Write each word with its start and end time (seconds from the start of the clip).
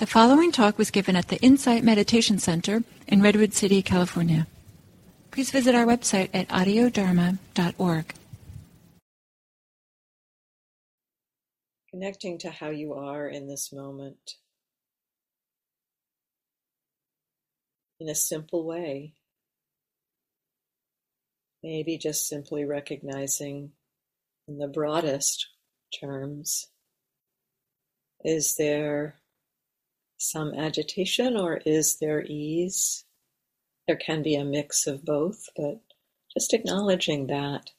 The 0.00 0.06
following 0.06 0.50
talk 0.50 0.78
was 0.78 0.90
given 0.90 1.14
at 1.14 1.28
the 1.28 1.36
Insight 1.42 1.84
Meditation 1.84 2.38
Center 2.38 2.84
in 3.06 3.20
Redwood 3.20 3.52
City, 3.52 3.82
California. 3.82 4.46
Please 5.30 5.50
visit 5.50 5.74
our 5.74 5.84
website 5.84 6.30
at 6.32 6.48
audiodharma.org. 6.48 8.14
Connecting 11.90 12.38
to 12.38 12.50
how 12.50 12.70
you 12.70 12.94
are 12.94 13.28
in 13.28 13.46
this 13.46 13.74
moment 13.74 14.36
in 18.00 18.08
a 18.08 18.14
simple 18.14 18.66
way. 18.66 19.12
Maybe 21.62 21.98
just 21.98 22.26
simply 22.26 22.64
recognizing 22.64 23.72
in 24.48 24.56
the 24.56 24.66
broadest 24.66 25.46
terms 26.00 26.68
is 28.24 28.54
there 28.56 29.19
some 30.20 30.52
agitation 30.54 31.34
or 31.36 31.60
is 31.64 31.96
there 31.96 32.22
ease? 32.22 33.04
There 33.86 33.96
can 33.96 34.22
be 34.22 34.34
a 34.36 34.44
mix 34.44 34.86
of 34.86 35.04
both, 35.04 35.48
but 35.56 35.80
just 36.32 36.52
acknowledging 36.52 37.26
that, 37.26 37.70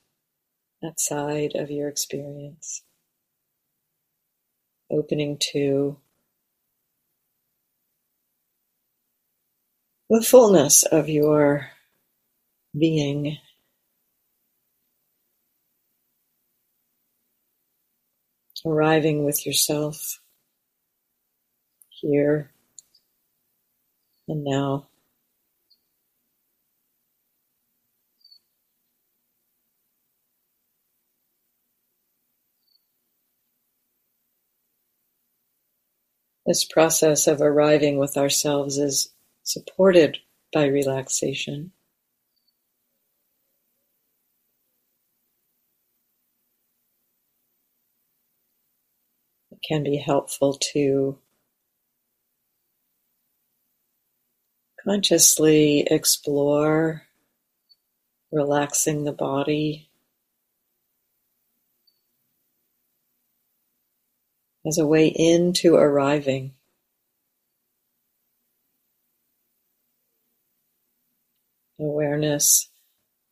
that 0.81 0.99
side 0.99 1.51
of 1.55 1.69
your 1.69 1.87
experience. 1.87 2.83
Opening 4.89 5.37
to 5.53 5.97
the 10.09 10.21
fullness 10.21 10.83
of 10.83 11.07
your 11.07 11.69
being. 12.77 13.37
Arriving 18.65 19.25
with 19.25 19.45
yourself 19.45 20.19
here 22.01 22.51
and 24.27 24.43
now. 24.43 24.87
This 36.45 36.63
process 36.65 37.27
of 37.27 37.39
arriving 37.39 37.97
with 37.97 38.17
ourselves 38.17 38.77
is 38.77 39.13
supported 39.43 40.17
by 40.51 40.65
relaxation. 40.65 41.71
It 49.51 49.59
can 49.65 49.83
be 49.83 49.97
helpful 49.97 50.55
to 50.73 51.19
Consciously 54.83 55.81
explore 55.91 57.03
relaxing 58.31 59.03
the 59.03 59.11
body 59.11 59.89
as 64.65 64.79
a 64.79 64.87
way 64.87 65.07
into 65.07 65.75
arriving. 65.75 66.53
Awareness 71.79 72.69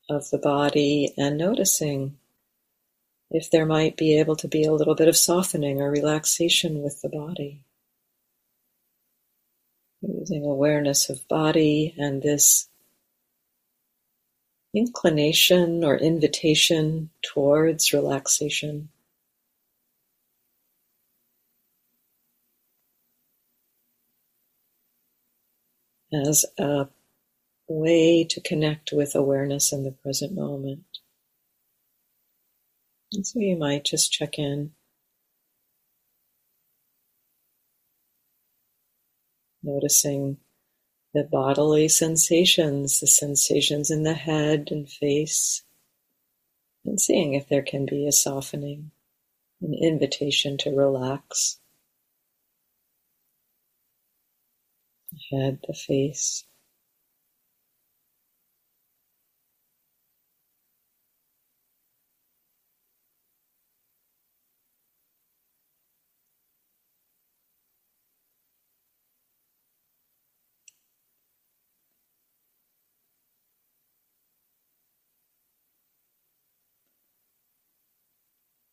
of 0.07 0.29
the 0.29 0.37
body 0.37 1.13
and 1.17 1.37
noticing 1.37 2.17
if 3.31 3.49
there 3.49 3.65
might 3.65 3.97
be 3.97 4.19
able 4.19 4.35
to 4.35 4.47
be 4.47 4.65
a 4.65 4.73
little 4.73 4.95
bit 4.95 5.07
of 5.07 5.17
softening 5.17 5.81
or 5.81 5.89
relaxation 5.89 6.83
with 6.83 7.01
the 7.01 7.09
body. 7.09 7.63
Using 10.01 10.45
awareness 10.45 11.09
of 11.09 11.27
body 11.27 11.93
and 11.97 12.21
this 12.21 12.69
inclination 14.73 15.83
or 15.83 15.97
invitation 15.97 17.09
towards 17.21 17.91
relaxation. 17.91 18.89
As 26.13 26.45
a 26.57 26.87
way 27.67 28.23
to 28.23 28.41
connect 28.41 28.91
with 28.91 29.15
awareness 29.15 29.71
in 29.71 29.83
the 29.83 29.91
present 29.91 30.33
moment. 30.33 30.85
And 33.13 33.27
so 33.27 33.39
you 33.39 33.57
might 33.57 33.85
just 33.85 34.11
check 34.11 34.39
in 34.39 34.71
Noticing 39.69 40.37
the 41.13 41.23
bodily 41.23 41.89
sensations, 41.89 43.01
the 43.01 43.05
sensations 43.05 43.91
in 43.91 44.01
the 44.01 44.15
head 44.15 44.69
and 44.71 44.89
face, 44.89 45.63
and 46.83 46.99
seeing 46.99 47.35
if 47.35 47.47
there 47.47 47.61
can 47.61 47.85
be 47.85 48.07
a 48.07 48.11
softening, 48.11 48.89
an 49.61 49.75
invitation 49.75 50.57
to 50.57 50.71
relax. 50.71 51.59
The 55.11 55.37
head, 55.37 55.59
the 55.67 55.75
face. 55.75 56.45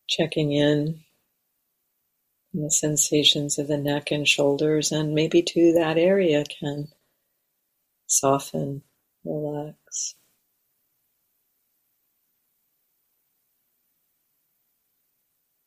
Checking 0.08 0.52
in 0.52 1.04
on 2.54 2.62
the 2.62 2.70
sensations 2.70 3.58
of 3.58 3.68
the 3.68 3.76
neck 3.76 4.10
and 4.10 4.26
shoulders, 4.26 4.92
and 4.92 5.14
maybe 5.14 5.42
too 5.42 5.72
that 5.74 5.98
area 5.98 6.44
can 6.44 6.88
soften, 8.06 8.82
relax. 9.24 10.14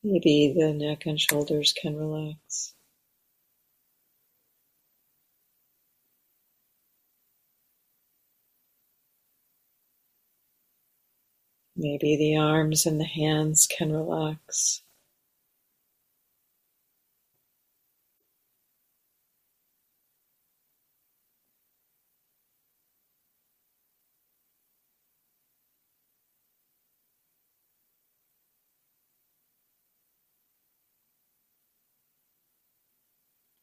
Maybe 0.02 0.54
the 0.56 0.72
neck 0.72 1.04
and 1.04 1.20
shoulders 1.20 1.74
can 1.74 1.94
relax. 1.96 2.74
Maybe 11.82 12.14
the 12.14 12.36
arms 12.36 12.84
and 12.84 13.00
the 13.00 13.06
hands 13.06 13.66
can 13.66 13.90
relax. 13.90 14.82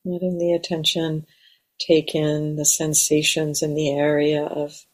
Letting 0.04 0.40
the 0.40 0.54
attention 0.54 1.28
take 1.78 2.16
in 2.16 2.56
the 2.56 2.66
sensations 2.66 3.62
in 3.62 3.76
the 3.76 3.92
area 3.92 4.44
of 4.44 4.88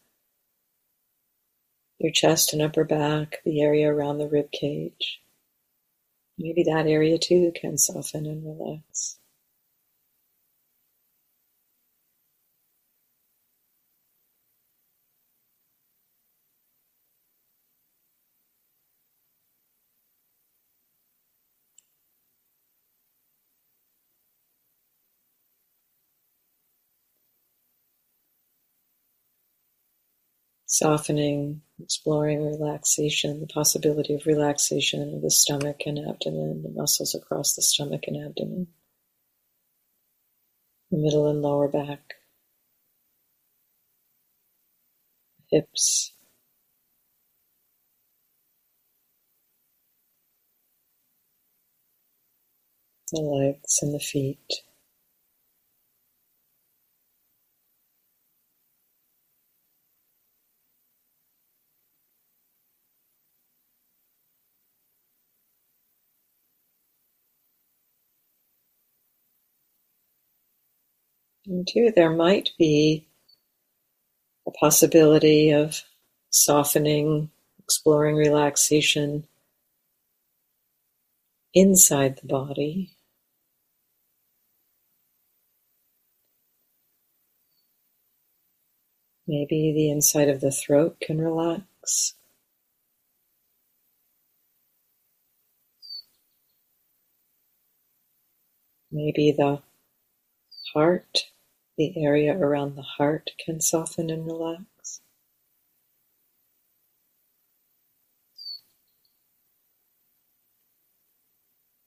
your 2.03 2.11
chest 2.11 2.53
and 2.53 2.61
upper 2.61 2.83
back, 2.83 3.37
the 3.45 3.61
area 3.61 3.91
around 3.91 4.17
the 4.17 4.27
rib 4.27 4.51
cage. 4.51 5.21
Maybe 6.37 6.63
that 6.63 6.85
area 6.85 7.17
too 7.17 7.51
can 7.55 7.77
soften 7.77 8.25
and 8.25 8.45
relax. 8.45 9.17
Softening 30.73 31.61
exploring 31.83 32.43
relaxation, 32.43 33.41
the 33.41 33.45
possibility 33.45 34.15
of 34.15 34.25
relaxation 34.25 35.13
of 35.13 35.21
the 35.21 35.29
stomach 35.29 35.81
and 35.85 35.99
abdomen, 35.99 36.63
the 36.63 36.71
muscles 36.71 37.13
across 37.13 37.53
the 37.53 37.61
stomach 37.61 38.05
and 38.07 38.17
abdomen, 38.17 38.65
the 40.89 40.97
middle 40.97 41.27
and 41.27 41.43
lower 41.43 41.67
back, 41.67 42.15
hips, 45.51 46.11
the 53.11 53.21
legs 53.21 53.77
and 53.83 53.93
the 53.93 53.99
feet. 53.99 54.63
Two, 71.61 71.91
there 71.95 72.09
might 72.09 72.49
be 72.57 73.05
a 74.47 74.51
possibility 74.51 75.51
of 75.51 75.83
softening, 76.31 77.29
exploring 77.59 78.15
relaxation 78.15 79.27
inside 81.53 82.17
the 82.17 82.27
body. 82.27 82.95
Maybe 89.27 89.71
the 89.73 89.91
inside 89.91 90.29
of 90.29 90.41
the 90.41 90.51
throat 90.51 90.99
can 90.99 91.21
relax. 91.21 92.15
Maybe 98.91 99.31
the 99.31 99.61
heart, 100.73 101.25
the 101.77 101.93
area 102.03 102.37
around 102.37 102.75
the 102.75 102.83
heart 102.83 103.31
can 103.43 103.59
soften 103.59 104.09
and 104.09 104.25
relax. 104.25 105.01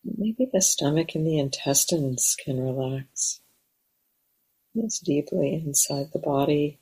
Maybe 0.04 0.48
the 0.52 0.62
stomach 0.62 1.14
and 1.14 1.26
the 1.26 1.38
intestines 1.38 2.36
can 2.42 2.60
relax. 2.60 3.40
It's 4.74 4.98
deeply 4.98 5.54
inside 5.54 6.12
the 6.12 6.18
body. 6.18 6.78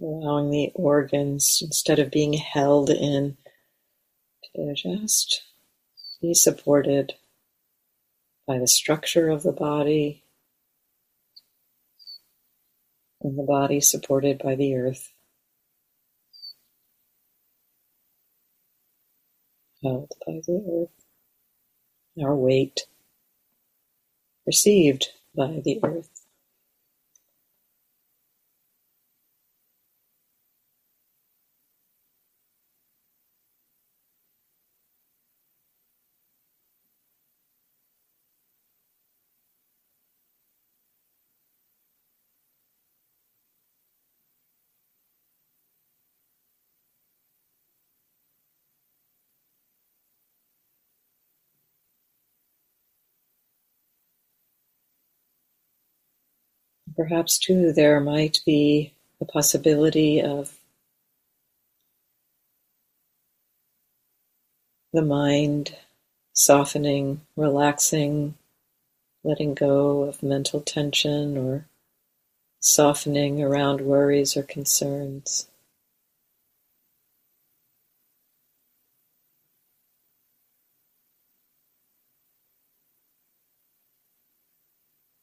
allowing 0.00 0.50
the 0.50 0.70
organs, 0.74 1.60
instead 1.62 1.98
of 1.98 2.10
being 2.10 2.34
held 2.34 2.90
in, 2.90 3.36
to 4.54 4.74
just 4.74 5.42
be 6.20 6.34
supported 6.34 7.14
by 8.48 8.58
the 8.58 8.68
structure 8.68 9.30
of 9.30 9.44
the 9.44 9.52
body 9.52 10.24
and 13.22 13.38
the 13.38 13.44
body 13.44 13.80
supported 13.80 14.38
by 14.42 14.56
the 14.56 14.74
earth. 14.76 15.12
Held 19.82 20.12
by 20.26 20.40
the 20.46 20.64
earth. 20.82 22.24
Our 22.24 22.36
weight 22.36 22.86
received 24.46 25.10
by 25.36 25.62
the 25.64 25.80
earth. 25.84 26.17
Perhaps 56.98 57.38
too 57.38 57.72
there 57.72 58.00
might 58.00 58.40
be 58.44 58.92
the 59.20 59.24
possibility 59.24 60.20
of 60.20 60.58
the 64.92 65.02
mind 65.02 65.76
softening, 66.32 67.20
relaxing, 67.36 68.34
letting 69.22 69.54
go 69.54 70.02
of 70.02 70.24
mental 70.24 70.60
tension 70.60 71.38
or 71.38 71.66
softening 72.58 73.40
around 73.44 73.80
worries 73.80 74.36
or 74.36 74.42
concerns. 74.42 75.46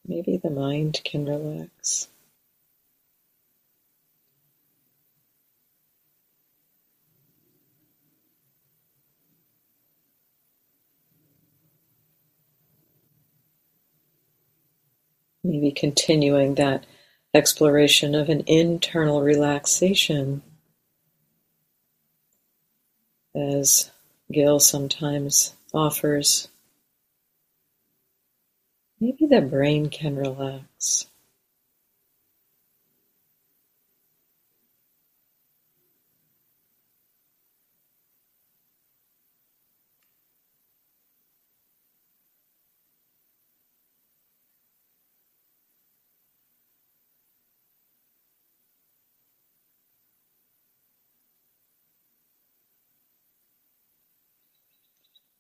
Maybe 0.08 0.38
the 0.38 0.52
mind 0.52 1.02
can 1.04 1.26
relax. 1.26 2.10
Maybe 15.44 15.72
continuing 15.72 16.56
that 16.56 16.86
exploration 17.34 18.16
of 18.16 18.30
an 18.30 18.44
internal 18.48 19.22
relaxation 19.22 20.42
as 23.36 23.92
Gil 24.32 24.60
sometimes 24.60 25.54
offers 25.74 26.48
Maybe 29.00 29.26
the 29.26 29.42
brain 29.42 29.90
can 29.90 30.16
relax. 30.16 31.08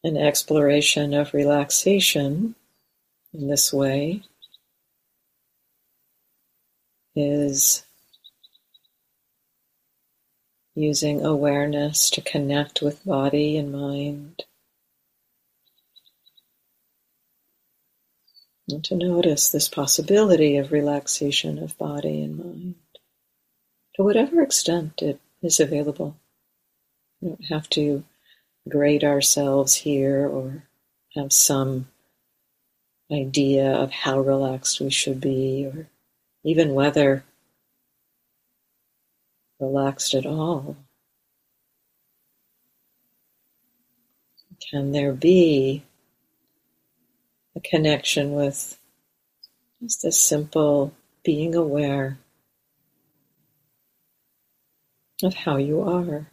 An 0.03 0.17
exploration 0.17 1.13
of 1.13 1.33
relaxation 1.33 2.55
in 3.37 3.47
this 3.47 3.73
way 3.73 4.21
is 7.15 7.83
using 10.75 11.25
awareness 11.25 12.09
to 12.09 12.21
connect 12.21 12.81
with 12.81 13.05
body 13.05 13.57
and 13.57 13.71
mind. 13.71 14.43
And 18.67 18.83
to 18.85 18.95
notice 18.95 19.49
this 19.49 19.69
possibility 19.69 20.57
of 20.57 20.71
relaxation 20.71 21.59
of 21.59 21.77
body 21.77 22.21
and 22.21 22.37
mind 22.37 22.75
to 23.95 24.03
whatever 24.03 24.41
extent 24.41 25.01
it 25.01 25.19
is 25.41 25.59
available. 25.59 26.17
We 27.21 27.29
don't 27.29 27.45
have 27.45 27.69
to 27.71 28.03
grade 28.67 29.03
ourselves 29.03 29.75
here 29.75 30.27
or 30.27 30.63
have 31.15 31.31
some 31.31 31.87
idea 33.11 33.71
of 33.71 33.91
how 33.91 34.19
relaxed 34.19 34.79
we 34.79 34.89
should 34.89 35.21
be, 35.21 35.65
or 35.65 35.87
even 36.43 36.73
whether 36.73 37.23
relaxed 39.59 40.13
at 40.13 40.25
all. 40.25 40.75
Can 44.71 44.91
there 44.91 45.13
be 45.13 45.83
a 47.55 47.59
connection 47.59 48.33
with 48.33 48.79
just 49.81 50.03
a 50.03 50.11
simple 50.11 50.93
being 51.23 51.55
aware 51.55 52.17
of 55.23 55.33
how 55.33 55.57
you 55.57 55.81
are? 55.81 56.27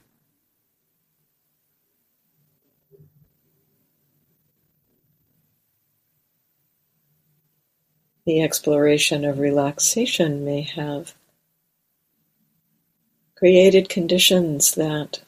The 8.25 8.41
exploration 8.41 9.25
of 9.25 9.41
relaxation 9.41 10.45
may 10.45 10.63
have 10.63 11.15
created 13.35 13.89
conditions 13.89 14.73
that 14.77 15.23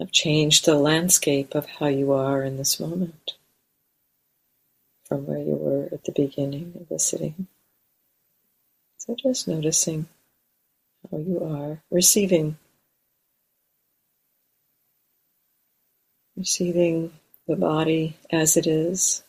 have 0.00 0.10
changed 0.10 0.64
the 0.64 0.74
landscape 0.74 1.54
of 1.54 1.66
how 1.66 1.86
you 1.86 2.12
are 2.12 2.42
in 2.42 2.56
this 2.56 2.80
moment 2.80 3.34
from 5.04 5.26
where 5.26 5.38
you 5.38 5.54
were 5.54 5.88
at 5.92 6.04
the 6.04 6.12
beginning 6.12 6.74
of 6.80 6.88
the 6.88 6.98
sitting. 6.98 7.46
So 8.98 9.14
just 9.14 9.46
noticing 9.46 10.08
how 11.10 11.18
you 11.18 11.42
are, 11.44 11.80
receiving, 11.90 12.58
receiving 16.36 17.12
the 17.46 17.56
body 17.56 18.16
as 18.30 18.56
it 18.56 18.66
is. 18.66 19.22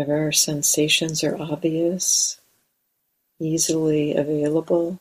Whatever 0.00 0.32
sensations 0.32 1.22
are 1.22 1.36
obvious, 1.36 2.40
easily 3.38 4.14
available. 4.16 4.98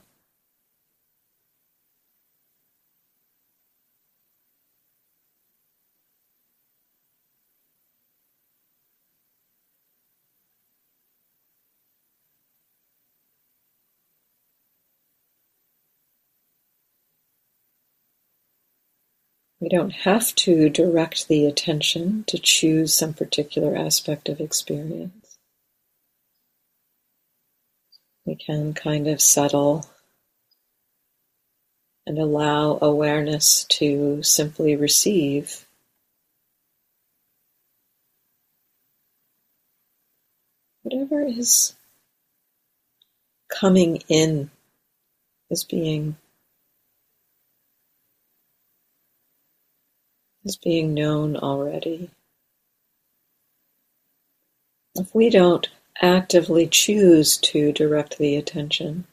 We 19.69 19.77
don't 19.77 19.91
have 19.91 20.33
to 20.33 20.67
direct 20.67 21.27
the 21.27 21.45
attention 21.45 22.23
to 22.25 22.39
choose 22.39 22.91
some 22.91 23.13
particular 23.13 23.75
aspect 23.75 24.27
of 24.27 24.41
experience. 24.41 25.37
We 28.25 28.33
can 28.33 28.73
kind 28.73 29.07
of 29.07 29.21
settle 29.21 29.85
and 32.07 32.17
allow 32.17 32.79
awareness 32.81 33.65
to 33.65 34.23
simply 34.23 34.75
receive. 34.75 35.67
Whatever 40.81 41.21
is 41.21 41.75
coming 43.49 44.01
in 44.07 44.49
is 45.51 45.63
being 45.63 46.15
is 50.49 50.57
being 50.57 50.95
known 50.95 51.37
already. 51.37 52.09
If 54.95 55.13
we 55.13 55.29
don't 55.29 55.69
actively 56.01 56.65
choose 56.65 57.37
to 57.37 57.71
direct 57.71 58.17
the 58.17 58.35
attention, 58.35 59.05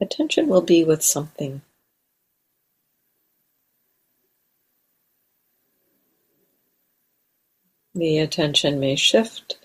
attention 0.00 0.48
will 0.48 0.60
be 0.60 0.82
with 0.82 1.00
something. 1.02 1.62
The 7.94 8.18
attention 8.18 8.80
may 8.80 8.96
shift 8.96 9.58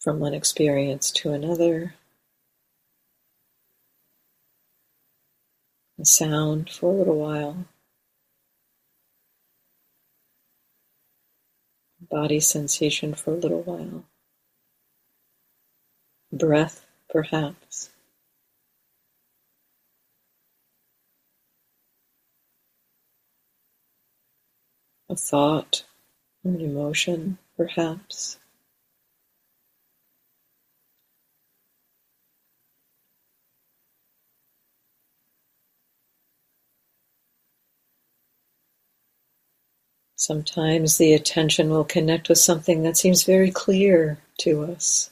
from 0.00 0.20
one 0.20 0.32
experience 0.32 1.10
to 1.10 1.32
another. 1.32 1.96
A 6.00 6.06
sound 6.06 6.70
for 6.70 6.90
a 6.90 6.96
little 6.96 7.18
while. 7.18 7.66
Body 12.00 12.40
sensation 12.40 13.14
for 13.14 13.32
a 13.32 13.36
little 13.36 13.62
while. 13.62 14.04
Breath, 16.32 16.84
perhaps. 17.08 17.90
A 25.08 25.16
thought 25.16 25.84
an 26.46 26.60
emotion, 26.60 27.38
perhaps. 27.56 28.38
Sometimes 40.26 40.96
the 40.96 41.14
attention 41.14 41.70
will 41.70 41.84
connect 41.84 42.28
with 42.28 42.38
something 42.38 42.82
that 42.82 42.96
seems 42.96 43.22
very 43.22 43.52
clear 43.52 44.18
to 44.38 44.64
us, 44.64 45.10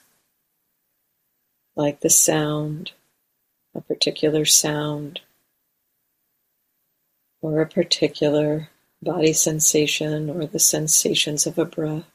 like 1.77 2.01
the 2.01 2.11
sound, 2.11 2.91
a 3.77 3.81
particular 3.81 4.45
sound, 4.45 5.21
or 7.41 7.61
a 7.61 7.69
particular 7.69 8.71
body 9.01 9.33
sensation 9.33 10.29
or 10.29 10.47
the 10.47 10.59
sensations 10.59 11.47
of 11.47 11.59
a 11.59 11.65
breath. 11.65 12.11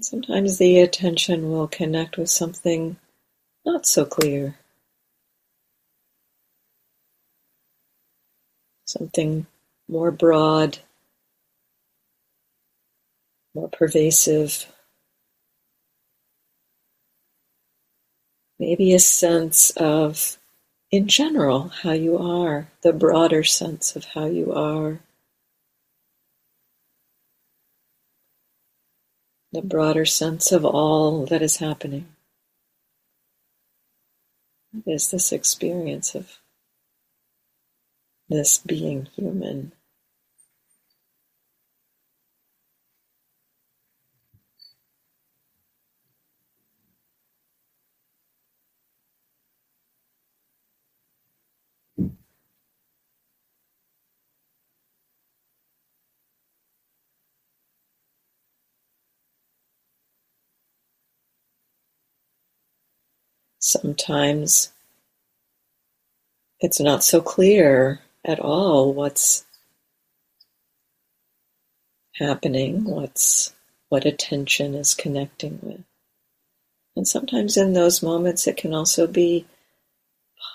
Sometimes 0.00 0.56
the 0.56 0.80
attention 0.80 1.50
will 1.50 1.68
connect 1.68 2.16
with 2.16 2.30
something 2.30 2.96
not 3.66 3.84
so 3.84 4.06
clear. 4.06 4.56
Something 8.86 9.46
more 9.88 10.10
broad, 10.10 10.78
more 13.54 13.68
pervasive. 13.68 14.66
Maybe 18.58 18.94
a 18.94 18.98
sense 18.98 19.70
of 19.72 20.38
in 20.90 21.08
general 21.08 21.68
how 21.82 21.92
you 21.92 22.16
are, 22.16 22.68
the 22.82 22.92
broader 22.92 23.42
sense 23.42 23.96
of 23.96 24.04
how 24.04 24.26
you 24.26 24.52
are, 24.52 25.00
the 29.52 29.62
broader 29.62 30.04
sense 30.04 30.52
of 30.52 30.64
all 30.64 31.26
that 31.26 31.42
is 31.42 31.56
happening. 31.56 32.06
Is 34.86 35.10
this 35.10 35.32
experience 35.32 36.14
of 36.14 36.38
this 38.28 38.58
being 38.58 39.06
human? 39.16 39.72
sometimes 63.66 64.72
it's 66.60 66.80
not 66.80 67.02
so 67.02 67.20
clear 67.20 68.00
at 68.26 68.40
all 68.40 68.92
what's 68.92 69.46
happening, 72.14 72.84
what's 72.84 73.54
what 73.88 74.04
attention 74.04 74.74
is 74.74 74.94
connecting 74.94 75.60
with. 75.62 75.84
And 76.96 77.06
sometimes 77.06 77.56
in 77.56 77.72
those 77.72 78.02
moments 78.02 78.46
it 78.46 78.56
can 78.56 78.74
also 78.74 79.06
be 79.06 79.46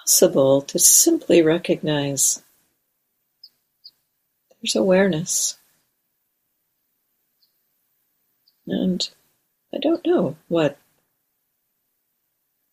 possible 0.04 0.62
to 0.64 0.80
simply 0.80 1.42
recognize 1.42 2.44
there's 4.62 4.76
awareness. 4.76 5.58
And 8.68 9.10
I 9.74 9.78
don't 9.78 10.06
know 10.06 10.36
what 10.50 10.78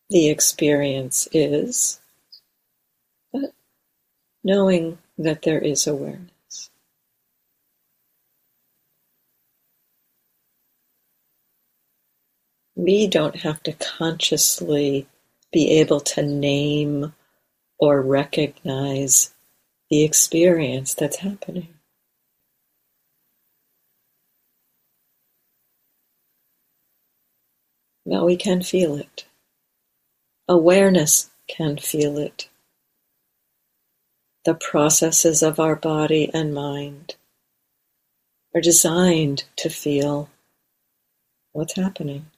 the 0.09 0.29
experience 0.29 1.27
is, 1.31 1.99
knowing 4.43 4.97
that 5.17 5.43
there 5.43 5.59
is 5.59 5.87
awareness. 5.87 6.69
We 12.75 13.07
don't 13.07 13.37
have 13.37 13.61
to 13.63 13.73
consciously 13.73 15.07
be 15.51 15.71
able 15.79 15.99
to 16.01 16.21
name 16.23 17.13
or 17.79 18.01
recognize 18.01 19.33
the 19.89 20.03
experience 20.03 20.93
that's 20.93 21.17
happening. 21.17 21.73
Well, 28.05 28.25
we 28.25 28.37
can 28.37 28.63
feel 28.63 28.95
it. 28.95 29.25
Awareness 30.47 31.29
can 31.47 31.77
feel 31.77 32.17
it. 32.17 32.49
The 34.49 34.55
processes 34.55 35.43
of 35.43 35.59
our 35.59 35.75
body 35.75 36.31
and 36.33 36.55
mind 36.55 37.17
are 38.55 38.61
designed 38.61 39.43
to 39.57 39.69
feel 39.69 40.27
what's 41.51 41.75
happening. 41.75 42.31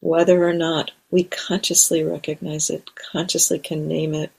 Whether 0.00 0.48
or 0.48 0.54
not 0.54 0.92
we 1.10 1.24
consciously 1.24 2.02
recognize 2.02 2.70
it, 2.70 2.94
consciously 2.94 3.58
can 3.58 3.86
name 3.86 4.14
it. 4.14 4.32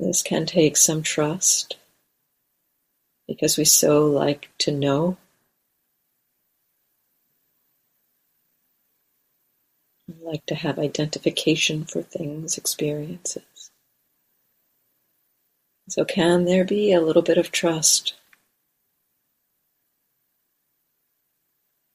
This 0.00 0.20
can 0.20 0.46
take 0.46 0.76
some 0.76 1.04
trust 1.04 1.76
because 3.28 3.56
we 3.56 3.64
so 3.64 4.04
like 4.04 4.48
to 4.58 4.72
know 4.72 5.16
like 10.20 10.44
to 10.46 10.56
have 10.56 10.80
identification 10.80 11.84
for 11.84 12.02
things, 12.02 12.58
experiences. 12.58 13.55
So, 15.88 16.04
can 16.04 16.46
there 16.46 16.64
be 16.64 16.92
a 16.92 17.00
little 17.00 17.22
bit 17.22 17.38
of 17.38 17.52
trust 17.52 18.14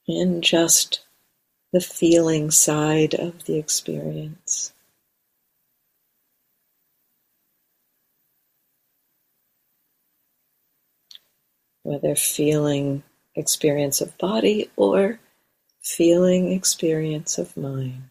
in 0.07 0.41
just 0.41 1.01
the 1.74 1.81
feeling 1.81 2.51
side 2.51 3.13
of 3.15 3.45
the 3.45 3.57
experience? 3.57 4.71
Whether 11.83 12.15
feeling 12.15 13.03
experience 13.36 14.00
of 14.00 14.17
body 14.17 14.69
or 14.77 15.19
feeling 15.81 16.53
experience 16.53 17.38
of 17.38 17.57
mind. 17.57 18.11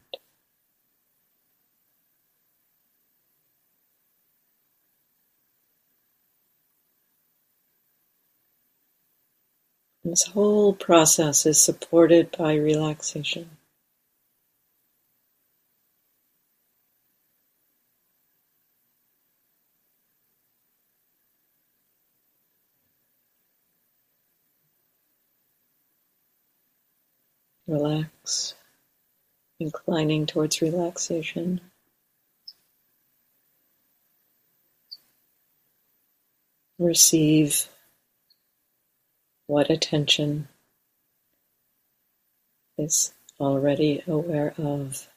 This 10.11 10.25
whole 10.25 10.73
process 10.73 11.47
is 11.47 11.63
supported 11.63 12.37
by 12.37 12.55
relaxation. 12.55 13.49
Relax, 27.69 28.55
inclining 29.61 30.27
towards 30.27 30.61
relaxation. 30.61 31.61
Receive 36.81 37.69
what 39.51 39.69
attention 39.69 40.47
is 42.79 43.13
already 43.41 44.01
aware 44.07 44.55
of, 44.57 45.09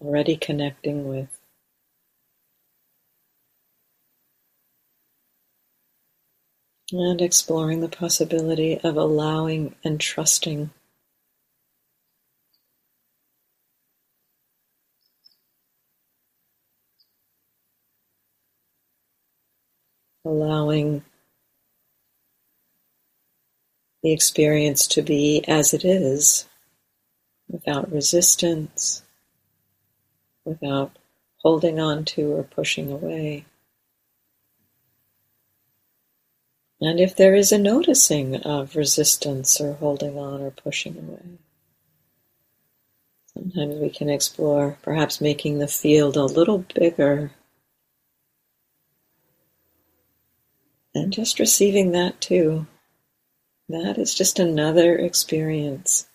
already 0.00 0.36
connecting 0.36 1.08
with. 1.08 1.40
And 6.92 7.20
exploring 7.20 7.80
the 7.80 7.88
possibility 7.88 8.78
of 8.78 8.96
allowing 8.96 9.74
and 9.82 9.98
trusting 9.98 10.70
allowing 20.24 21.02
the 24.04 24.12
experience 24.12 24.86
to 24.86 25.00
be 25.00 25.42
as 25.48 25.72
it 25.72 25.82
is, 25.82 26.46
without 27.48 27.90
resistance, 27.90 29.02
without 30.44 30.92
holding 31.38 31.80
on 31.80 32.04
to 32.04 32.32
or 32.32 32.42
pushing 32.42 32.92
away. 32.92 33.46
And 36.82 37.00
if 37.00 37.16
there 37.16 37.34
is 37.34 37.50
a 37.50 37.56
noticing 37.56 38.36
of 38.42 38.76
resistance 38.76 39.58
or 39.58 39.72
holding 39.72 40.18
on 40.18 40.42
or 40.42 40.50
pushing 40.50 40.98
away, 40.98 41.38
sometimes 43.32 43.76
we 43.76 43.88
can 43.88 44.10
explore 44.10 44.76
perhaps 44.82 45.22
making 45.22 45.60
the 45.60 45.66
field 45.66 46.18
a 46.18 46.24
little 46.24 46.66
bigger 46.74 47.30
and 50.94 51.10
just 51.10 51.38
receiving 51.38 51.92
that 51.92 52.20
too. 52.20 52.66
That 53.68 53.98
is 53.98 54.14
just 54.14 54.38
another 54.38 54.96
experience. 54.96 56.06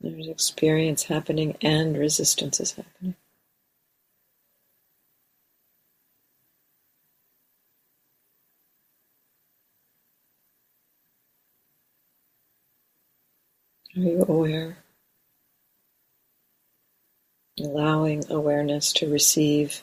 There's 0.00 0.28
experience 0.28 1.04
happening 1.04 1.56
and 1.62 1.96
resistance 1.96 2.60
is 2.60 2.72
happening. 2.72 3.14
Are 13.96 14.00
you 14.00 14.24
aware? 14.28 14.78
Allowing 17.60 18.30
awareness 18.30 18.92
to 18.94 19.10
receive 19.10 19.82